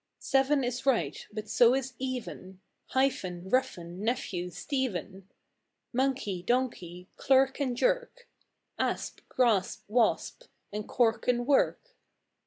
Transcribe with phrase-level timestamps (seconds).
[0.17, 5.29] Seven is right, but so is even; Hyphen, roughen, nephew, Stephen;
[5.93, 8.27] Monkey, donkey; clerk and jerk;
[8.79, 11.95] Asp, grasp, wasp; and cork and work.